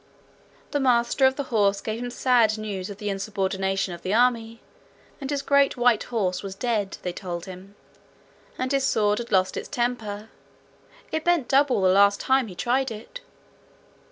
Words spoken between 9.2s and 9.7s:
lost its